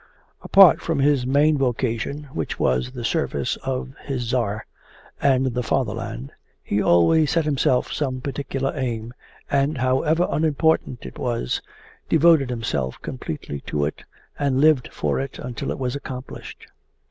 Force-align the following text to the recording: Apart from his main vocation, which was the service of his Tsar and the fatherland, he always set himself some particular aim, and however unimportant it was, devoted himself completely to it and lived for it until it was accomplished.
Apart 0.41 0.81
from 0.81 0.97
his 0.97 1.27
main 1.27 1.59
vocation, 1.59 2.23
which 2.33 2.59
was 2.59 2.89
the 2.89 3.05
service 3.05 3.55
of 3.57 3.93
his 4.01 4.27
Tsar 4.29 4.65
and 5.21 5.45
the 5.53 5.61
fatherland, 5.61 6.31
he 6.63 6.81
always 6.81 7.29
set 7.29 7.45
himself 7.45 7.93
some 7.93 8.19
particular 8.19 8.73
aim, 8.75 9.13
and 9.51 9.77
however 9.77 10.27
unimportant 10.31 11.05
it 11.05 11.19
was, 11.19 11.61
devoted 12.09 12.49
himself 12.49 12.99
completely 13.03 13.61
to 13.67 13.85
it 13.85 14.01
and 14.39 14.59
lived 14.59 14.87
for 14.91 15.19
it 15.19 15.37
until 15.37 15.69
it 15.69 15.77
was 15.77 15.95
accomplished. 15.95 16.65